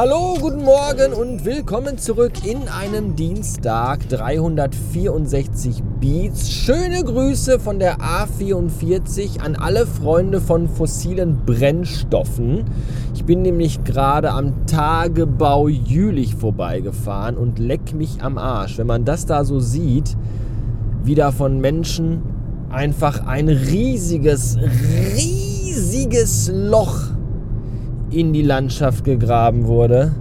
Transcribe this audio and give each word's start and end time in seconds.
Hallo, 0.00 0.36
guten 0.40 0.62
Morgen 0.62 1.12
und 1.12 1.44
willkommen 1.44 1.98
zurück 1.98 2.46
in 2.46 2.68
einem 2.68 3.16
Dienstag 3.16 4.08
364 4.08 5.82
Beats. 5.98 6.52
Schöne 6.52 7.02
Grüße 7.02 7.58
von 7.58 7.80
der 7.80 7.98
A44 7.98 9.40
an 9.40 9.56
alle 9.56 9.88
Freunde 9.88 10.40
von 10.40 10.68
fossilen 10.68 11.44
Brennstoffen. 11.44 12.66
Ich 13.12 13.24
bin 13.24 13.42
nämlich 13.42 13.82
gerade 13.82 14.30
am 14.30 14.66
Tagebau 14.66 15.66
Jülich 15.66 16.36
vorbeigefahren 16.36 17.36
und 17.36 17.58
leck 17.58 17.92
mich 17.92 18.22
am 18.22 18.38
Arsch. 18.38 18.78
Wenn 18.78 18.86
man 18.86 19.04
das 19.04 19.26
da 19.26 19.42
so 19.42 19.58
sieht, 19.58 20.16
wie 21.02 21.16
da 21.16 21.32
von 21.32 21.60
Menschen 21.60 22.22
einfach 22.70 23.26
ein 23.26 23.48
riesiges, 23.48 24.58
riesiges 25.16 26.52
Loch 26.54 27.17
in 28.10 28.32
die 28.32 28.42
Landschaft 28.42 29.04
gegraben 29.04 29.66
wurde, 29.66 30.12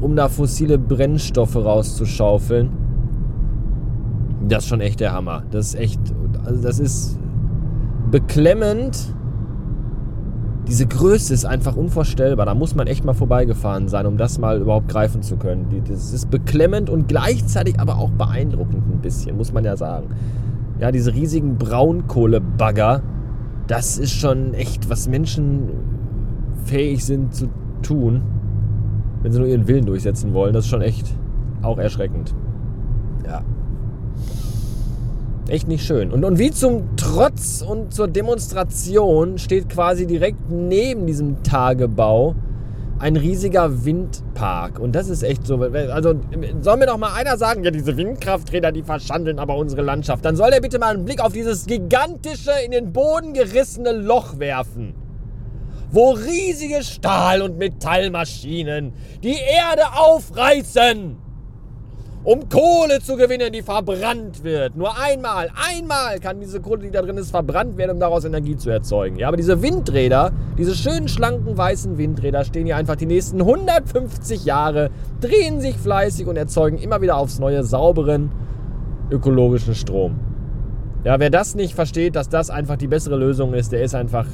um 0.00 0.16
da 0.16 0.28
fossile 0.28 0.78
Brennstoffe 0.78 1.56
rauszuschaufeln. 1.56 2.70
Das 4.48 4.64
ist 4.64 4.68
schon 4.68 4.80
echt 4.80 5.00
der 5.00 5.12
Hammer. 5.12 5.44
Das 5.50 5.68
ist 5.68 5.74
echt, 5.76 6.00
also 6.44 6.62
das 6.62 6.78
ist 6.78 7.18
beklemmend. 8.10 9.14
Diese 10.68 10.86
Größe 10.86 11.34
ist 11.34 11.44
einfach 11.44 11.76
unvorstellbar. 11.76 12.46
Da 12.46 12.54
muss 12.54 12.74
man 12.74 12.86
echt 12.86 13.04
mal 13.04 13.14
vorbeigefahren 13.14 13.88
sein, 13.88 14.06
um 14.06 14.16
das 14.16 14.38
mal 14.38 14.60
überhaupt 14.60 14.88
greifen 14.88 15.22
zu 15.22 15.36
können. 15.36 15.66
Das 15.88 16.12
ist 16.12 16.30
beklemmend 16.30 16.88
und 16.88 17.08
gleichzeitig 17.08 17.80
aber 17.80 17.96
auch 17.96 18.10
beeindruckend 18.10 18.84
ein 18.88 19.00
bisschen, 19.00 19.36
muss 19.36 19.52
man 19.52 19.64
ja 19.64 19.76
sagen. 19.76 20.08
Ja, 20.78 20.92
diese 20.92 21.14
riesigen 21.14 21.58
Braunkohlebagger, 21.58 23.02
das 23.66 23.98
ist 23.98 24.12
schon 24.12 24.54
echt, 24.54 24.88
was 24.88 25.08
Menschen 25.08 25.68
fähig 26.64 27.04
sind 27.04 27.34
zu 27.34 27.48
tun, 27.82 28.22
wenn 29.22 29.32
sie 29.32 29.38
nur 29.38 29.48
ihren 29.48 29.66
Willen 29.68 29.86
durchsetzen 29.86 30.34
wollen. 30.34 30.52
Das 30.52 30.64
ist 30.64 30.70
schon 30.70 30.82
echt 30.82 31.14
auch 31.62 31.78
erschreckend. 31.78 32.34
Ja. 33.24 33.42
Echt 35.48 35.68
nicht 35.68 35.84
schön. 35.84 36.12
Und, 36.12 36.24
und 36.24 36.38
wie 36.38 36.50
zum 36.50 36.96
Trotz 36.96 37.62
und 37.62 37.92
zur 37.92 38.08
Demonstration 38.08 39.38
steht 39.38 39.68
quasi 39.68 40.06
direkt 40.06 40.50
neben 40.50 41.06
diesem 41.06 41.42
Tagebau 41.42 42.34
ein 42.98 43.16
riesiger 43.16 43.84
Windpark. 43.84 44.78
Und 44.78 44.94
das 44.94 45.08
ist 45.08 45.24
echt 45.24 45.44
so. 45.44 45.56
Also 45.56 46.14
soll 46.60 46.76
mir 46.76 46.86
doch 46.86 46.98
mal 46.98 47.12
einer 47.14 47.36
sagen, 47.36 47.64
ja, 47.64 47.72
diese 47.72 47.96
Windkrafträder, 47.96 48.70
die 48.70 48.84
verschandeln 48.84 49.40
aber 49.40 49.56
unsere 49.56 49.82
Landschaft. 49.82 50.24
Dann 50.24 50.36
soll 50.36 50.52
der 50.52 50.60
bitte 50.60 50.78
mal 50.78 50.94
einen 50.94 51.04
Blick 51.04 51.20
auf 51.20 51.32
dieses 51.32 51.66
gigantische, 51.66 52.52
in 52.64 52.70
den 52.70 52.92
Boden 52.92 53.32
gerissene 53.34 53.92
Loch 53.92 54.38
werfen 54.38 54.94
wo 55.92 56.12
riesige 56.12 56.82
Stahl- 56.82 57.42
und 57.42 57.58
Metallmaschinen 57.58 58.94
die 59.22 59.36
Erde 59.36 59.82
aufreißen, 59.94 61.16
um 62.24 62.48
Kohle 62.48 63.00
zu 63.00 63.16
gewinnen, 63.16 63.52
die 63.52 63.62
verbrannt 63.62 64.42
wird. 64.42 64.76
Nur 64.76 64.98
einmal, 64.98 65.50
einmal 65.70 66.18
kann 66.20 66.40
diese 66.40 66.60
Kohle, 66.60 66.82
die 66.82 66.90
da 66.90 67.02
drin 67.02 67.18
ist, 67.18 67.30
verbrannt 67.30 67.76
werden, 67.76 67.92
um 67.92 68.00
daraus 68.00 68.24
Energie 68.24 68.56
zu 68.56 68.70
erzeugen. 68.70 69.16
Ja, 69.16 69.28
aber 69.28 69.36
diese 69.36 69.60
Windräder, 69.60 70.32
diese 70.56 70.74
schönen, 70.74 71.08
schlanken, 71.08 71.58
weißen 71.58 71.98
Windräder 71.98 72.44
stehen 72.44 72.64
hier 72.64 72.76
einfach 72.76 72.96
die 72.96 73.06
nächsten 73.06 73.40
150 73.40 74.44
Jahre, 74.44 74.90
drehen 75.20 75.60
sich 75.60 75.76
fleißig 75.76 76.26
und 76.26 76.36
erzeugen 76.36 76.78
immer 76.78 77.02
wieder 77.02 77.16
aufs 77.16 77.38
neue 77.38 77.64
sauberen, 77.64 78.30
ökologischen 79.10 79.74
Strom. 79.74 80.20
Ja, 81.04 81.18
wer 81.18 81.30
das 81.30 81.56
nicht 81.56 81.74
versteht, 81.74 82.14
dass 82.14 82.28
das 82.28 82.48
einfach 82.48 82.76
die 82.76 82.86
bessere 82.86 83.16
Lösung 83.16 83.52
ist, 83.52 83.72
der 83.72 83.82
ist 83.82 83.96
einfach 83.96 84.26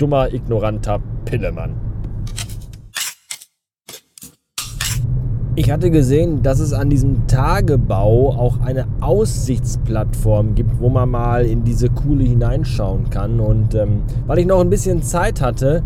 dummer, 0.00 0.32
ignoranter 0.32 1.00
Pillemann. 1.24 1.74
Ich 5.56 5.70
hatte 5.70 5.90
gesehen, 5.90 6.42
dass 6.42 6.58
es 6.58 6.72
an 6.72 6.88
diesem 6.88 7.26
Tagebau 7.26 8.30
auch 8.30 8.60
eine 8.60 8.86
Aussichtsplattform 9.00 10.54
gibt, 10.54 10.80
wo 10.80 10.88
man 10.88 11.10
mal 11.10 11.44
in 11.44 11.64
diese 11.64 11.90
Kuhle 11.90 12.24
hineinschauen 12.24 13.10
kann. 13.10 13.40
Und 13.40 13.74
ähm, 13.74 14.02
weil 14.26 14.38
ich 14.38 14.46
noch 14.46 14.60
ein 14.60 14.70
bisschen 14.70 15.02
Zeit 15.02 15.42
hatte 15.42 15.82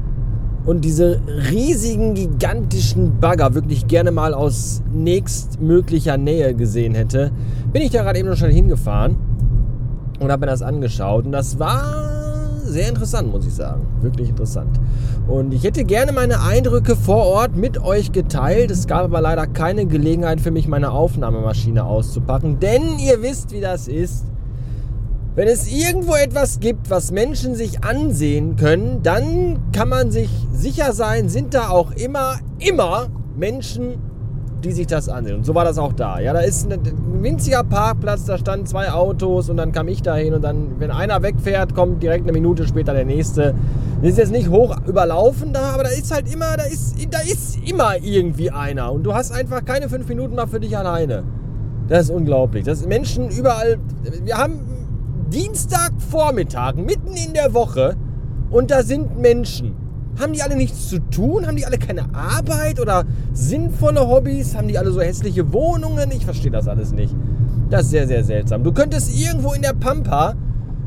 und 0.64 0.84
diese 0.84 1.20
riesigen, 1.50 2.14
gigantischen 2.14 3.18
Bagger 3.18 3.54
wirklich 3.54 3.88
gerne 3.88 4.12
mal 4.12 4.32
aus 4.32 4.82
nächstmöglicher 4.92 6.18
Nähe 6.18 6.54
gesehen 6.54 6.94
hätte, 6.94 7.32
bin 7.72 7.82
ich 7.82 7.90
da 7.90 8.02
gerade 8.02 8.18
eben 8.18 8.28
noch 8.28 8.36
schnell 8.36 8.52
hingefahren 8.52 9.16
und 10.20 10.30
habe 10.30 10.40
mir 10.40 10.52
das 10.52 10.62
angeschaut. 10.62 11.24
Und 11.24 11.32
das 11.32 11.58
war 11.58 12.03
sehr 12.64 12.88
interessant, 12.88 13.30
muss 13.30 13.46
ich 13.46 13.54
sagen. 13.54 13.86
Wirklich 14.00 14.30
interessant. 14.30 14.80
Und 15.28 15.52
ich 15.52 15.64
hätte 15.64 15.84
gerne 15.84 16.12
meine 16.12 16.40
Eindrücke 16.42 16.96
vor 16.96 17.24
Ort 17.24 17.56
mit 17.56 17.82
euch 17.82 18.12
geteilt. 18.12 18.70
Es 18.70 18.86
gab 18.86 19.04
aber 19.04 19.20
leider 19.20 19.46
keine 19.46 19.86
Gelegenheit 19.86 20.40
für 20.40 20.50
mich, 20.50 20.68
meine 20.68 20.90
Aufnahmemaschine 20.90 21.84
auszupacken. 21.84 22.60
Denn 22.60 22.98
ihr 22.98 23.22
wisst, 23.22 23.52
wie 23.52 23.60
das 23.60 23.88
ist. 23.88 24.26
Wenn 25.36 25.48
es 25.48 25.66
irgendwo 25.66 26.14
etwas 26.14 26.60
gibt, 26.60 26.90
was 26.90 27.10
Menschen 27.10 27.56
sich 27.56 27.82
ansehen 27.82 28.54
können, 28.54 29.02
dann 29.02 29.72
kann 29.72 29.88
man 29.88 30.12
sich 30.12 30.30
sicher 30.52 30.92
sein, 30.92 31.28
sind 31.28 31.54
da 31.54 31.70
auch 31.70 31.90
immer, 31.90 32.36
immer 32.60 33.08
Menschen 33.36 33.94
die 34.64 34.72
sich 34.72 34.86
das 34.86 35.08
ansehen. 35.08 35.36
Und 35.36 35.46
so 35.46 35.54
war 35.54 35.64
das 35.64 35.78
auch 35.78 35.92
da. 35.92 36.18
Ja, 36.18 36.32
da 36.32 36.40
ist 36.40 36.70
ein 36.70 36.80
winziger 37.22 37.62
Parkplatz, 37.62 38.24
da 38.24 38.38
standen 38.38 38.66
zwei 38.66 38.90
Autos 38.90 39.48
und 39.48 39.56
dann 39.56 39.72
kam 39.72 39.88
ich 39.88 40.02
da 40.02 40.16
hin 40.16 40.34
und 40.34 40.42
dann, 40.42 40.80
wenn 40.80 40.90
einer 40.90 41.22
wegfährt, 41.22 41.74
kommt 41.74 42.02
direkt 42.02 42.24
eine 42.24 42.32
Minute 42.32 42.66
später 42.66 42.94
der 42.94 43.04
nächste. 43.04 43.54
Das 44.00 44.10
ist 44.10 44.18
jetzt 44.18 44.32
nicht 44.32 44.48
hoch 44.48 44.76
überlaufen 44.86 45.52
da, 45.52 45.72
aber 45.72 45.84
da 45.84 45.90
ist 45.90 46.12
halt 46.12 46.32
immer, 46.32 46.56
da 46.56 46.64
ist, 46.64 46.96
da 47.10 47.20
ist 47.20 47.58
immer 47.68 47.96
irgendwie 48.02 48.50
einer 48.50 48.92
und 48.92 49.04
du 49.04 49.14
hast 49.14 49.32
einfach 49.32 49.64
keine 49.64 49.88
fünf 49.88 50.08
Minuten 50.08 50.34
mal 50.34 50.46
für 50.46 50.60
dich 50.60 50.76
alleine. 50.76 51.24
Das 51.88 52.04
ist 52.04 52.10
unglaublich. 52.10 52.64
Das 52.64 52.86
Menschen 52.86 53.28
überall. 53.30 53.78
Wir 54.24 54.38
haben 54.38 54.60
Dienstagvormittag, 55.30 56.76
mitten 56.76 57.14
in 57.14 57.34
der 57.34 57.54
Woche 57.54 57.96
und 58.50 58.70
da 58.70 58.82
sind 58.82 59.18
Menschen. 59.18 59.83
Haben 60.18 60.32
die 60.32 60.42
alle 60.42 60.56
nichts 60.56 60.88
zu 60.88 60.98
tun? 61.10 61.46
Haben 61.46 61.56
die 61.56 61.66
alle 61.66 61.78
keine 61.78 62.14
Arbeit 62.14 62.80
oder 62.80 63.04
sinnvolle 63.32 64.06
Hobbys? 64.06 64.54
Haben 64.54 64.68
die 64.68 64.78
alle 64.78 64.90
so 64.92 65.00
hässliche 65.00 65.52
Wohnungen? 65.52 66.10
Ich 66.12 66.24
verstehe 66.24 66.50
das 66.50 66.68
alles 66.68 66.92
nicht. 66.92 67.14
Das 67.70 67.82
ist 67.82 67.90
sehr, 67.90 68.06
sehr 68.06 68.22
seltsam. 68.22 68.62
Du 68.62 68.72
könntest 68.72 69.16
irgendwo 69.18 69.52
in 69.52 69.62
der 69.62 69.72
Pampa, 69.72 70.34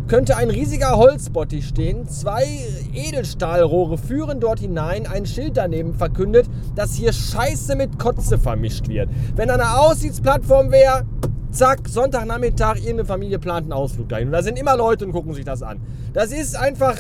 könnte 0.07 0.37
ein 0.37 0.49
riesiger 0.49 0.95
Holzbottich 0.95 1.67
stehen, 1.67 2.07
zwei 2.07 2.45
Edelstahlrohre 2.93 3.97
führen 3.97 4.39
dort 4.39 4.59
hinein, 4.59 5.05
ein 5.05 5.25
Schild 5.25 5.57
daneben 5.57 5.93
verkündet, 5.93 6.47
dass 6.75 6.93
hier 6.93 7.11
Scheiße 7.11 7.75
mit 7.75 7.99
Kotze 7.99 8.37
vermischt 8.37 8.87
wird. 8.87 9.09
Wenn 9.35 9.49
eine 9.49 9.79
Aussichtsplattform 9.79 10.71
wäre, 10.71 11.05
zack, 11.51 11.89
Sonntagnachmittag, 11.89 12.77
irgendeine 12.77 13.05
Familie 13.05 13.39
plant 13.39 13.63
einen 13.63 13.73
Ausflug 13.73 14.07
dahin. 14.07 14.27
Und 14.27 14.33
da 14.33 14.43
sind 14.43 14.57
immer 14.57 14.77
Leute 14.77 15.05
und 15.05 15.11
gucken 15.11 15.33
sich 15.33 15.43
das 15.43 15.61
an. 15.61 15.81
Das 16.13 16.31
ist 16.31 16.55
einfach 16.55 16.95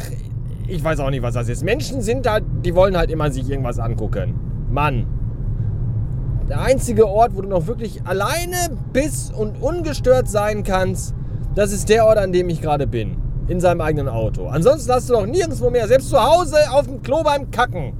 ich 0.67 0.83
weiß 0.83 0.99
auch 0.99 1.09
nicht, 1.09 1.21
was 1.21 1.33
das 1.33 1.49
ist. 1.49 1.63
Menschen 1.63 2.01
sind 2.01 2.29
halt, 2.29 2.43
die 2.63 2.75
wollen 2.75 2.97
halt 2.97 3.09
immer 3.09 3.31
sich 3.31 3.49
irgendwas 3.49 3.79
angucken. 3.79 4.35
Mann. 4.69 5.07
Der 6.49 6.61
einzige 6.61 7.07
Ort, 7.07 7.35
wo 7.35 7.41
du 7.41 7.49
noch 7.49 7.67
wirklich 7.67 8.05
alleine 8.05 8.77
bist 8.93 9.33
und 9.33 9.61
ungestört 9.61 10.29
sein 10.29 10.63
kannst, 10.63 11.13
das 11.55 11.71
ist 11.73 11.89
der 11.89 12.05
Ort, 12.05 12.17
an 12.17 12.31
dem 12.31 12.49
ich 12.49 12.61
gerade 12.61 12.87
bin. 12.87 13.17
In 13.47 13.59
seinem 13.61 13.81
eigenen 13.81 14.09
Auto. 14.09 14.47
Ansonsten 14.47 14.91
hast 14.91 15.09
du 15.09 15.13
doch 15.13 15.25
nirgendwo 15.25 15.69
mehr. 15.69 15.87
Selbst 15.87 16.09
zu 16.09 16.21
Hause 16.21 16.57
auf 16.71 16.85
dem 16.85 17.01
Klo 17.01 17.23
beim 17.23 17.49
Kacken 17.49 17.93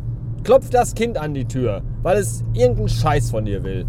klopft 0.43 0.73
das 0.73 0.93
Kind 0.93 1.17
an 1.17 1.33
die 1.33 1.45
Tür, 1.45 1.81
weil 2.03 2.17
es 2.17 2.43
irgendeinen 2.53 2.89
Scheiß 2.89 3.31
von 3.31 3.45
dir 3.45 3.63
will. 3.63 3.85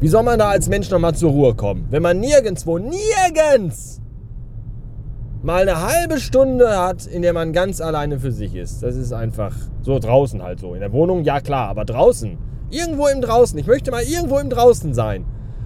Wie 0.00 0.08
soll 0.08 0.22
man 0.22 0.38
da 0.38 0.48
als 0.48 0.68
Mensch 0.68 0.90
nochmal 0.90 1.14
zur 1.14 1.30
Ruhe 1.30 1.54
kommen? 1.54 1.86
Wenn 1.90 2.02
man 2.02 2.20
nirgendwo, 2.20 2.78
nirgends 2.78 4.00
mal 5.48 5.66
eine 5.66 5.80
halbe 5.80 6.20
Stunde 6.20 6.78
hat, 6.78 7.06
in 7.06 7.22
der 7.22 7.32
man 7.32 7.54
ganz 7.54 7.80
alleine 7.80 8.20
für 8.20 8.32
sich 8.32 8.54
ist. 8.54 8.82
Das 8.82 8.96
ist 8.96 9.14
einfach 9.14 9.54
so 9.80 9.98
draußen 9.98 10.42
halt 10.42 10.60
so. 10.60 10.74
In 10.74 10.80
der 10.80 10.92
Wohnung, 10.92 11.24
ja 11.24 11.40
klar, 11.40 11.70
aber 11.70 11.86
draußen. 11.86 12.36
Irgendwo 12.68 13.06
im 13.06 13.22
Draußen. 13.22 13.58
Ich 13.58 13.66
möchte 13.66 13.90
mal 13.90 14.02
irgendwo 14.02 14.38
im 14.40 14.50
Draußen 14.50 14.92
sein. 14.92 15.24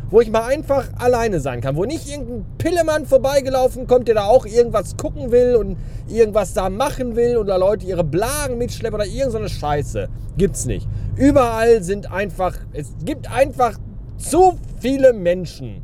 Wo 0.08 0.20
ich 0.20 0.30
mal 0.30 0.44
einfach 0.44 0.84
alleine 1.00 1.40
sein 1.40 1.60
kann. 1.60 1.74
Wo 1.74 1.84
nicht 1.84 2.08
irgendein 2.08 2.46
Pillemann 2.58 3.06
vorbeigelaufen 3.06 3.88
kommt, 3.88 4.06
der 4.06 4.14
da 4.14 4.26
auch 4.26 4.46
irgendwas 4.46 4.96
gucken 4.96 5.32
will 5.32 5.56
und 5.56 5.76
irgendwas 6.08 6.54
da 6.54 6.70
machen 6.70 7.16
will 7.16 7.36
oder 7.36 7.58
Leute 7.58 7.84
ihre 7.84 8.04
Blagen 8.04 8.58
mitschleppen 8.58 9.00
oder 9.00 9.06
irgendeine 9.08 9.48
so 9.48 9.54
Scheiße. 9.54 10.08
Gibt's 10.36 10.64
nicht. 10.64 10.86
Überall 11.16 11.82
sind 11.82 12.08
einfach, 12.12 12.54
es 12.72 12.92
gibt 13.04 13.28
einfach 13.32 13.80
zu 14.16 14.60
viele 14.80 15.12
Menschen 15.12 15.82